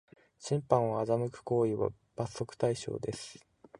[0.39, 3.39] 審判を欺く行為は罰則対象です